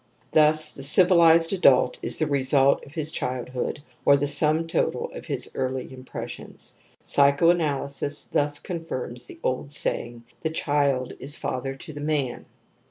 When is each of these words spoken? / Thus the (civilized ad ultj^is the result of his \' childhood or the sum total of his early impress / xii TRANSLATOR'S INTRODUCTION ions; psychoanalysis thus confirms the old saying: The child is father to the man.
/ 0.15 0.31
Thus 0.31 0.71
the 0.71 0.81
(civilized 0.81 1.53
ad 1.53 1.61
ultj^is 1.61 2.17
the 2.17 2.25
result 2.25 2.83
of 2.85 2.95
his 2.95 3.11
\' 3.11 3.11
childhood 3.21 3.83
or 4.03 4.17
the 4.17 4.25
sum 4.25 4.65
total 4.65 5.11
of 5.13 5.27
his 5.27 5.51
early 5.53 5.93
impress 5.93 6.31
/ 6.31 6.31
xii 6.31 6.43
TRANSLATOR'S 6.45 6.79
INTRODUCTION 6.79 6.95
ions; 6.95 7.13
psychoanalysis 7.61 8.25
thus 8.25 8.57
confirms 8.57 9.25
the 9.27 9.39
old 9.43 9.69
saying: 9.69 10.23
The 10.39 10.49
child 10.49 11.13
is 11.19 11.35
father 11.35 11.75
to 11.75 11.93
the 11.93 12.01
man. 12.01 12.47